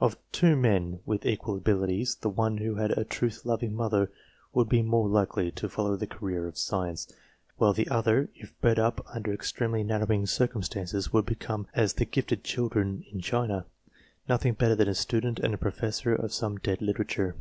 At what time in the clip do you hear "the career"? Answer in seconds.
5.96-6.46